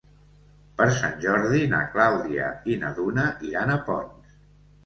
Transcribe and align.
Per 0.79 0.87
Sant 0.95 1.13
Jordi 1.25 1.61
na 1.73 1.83
Clàudia 1.97 2.47
i 2.73 2.79
na 2.85 2.91
Duna 3.01 3.27
iran 3.51 3.75
a 3.77 3.81
Ponts. 3.91 4.35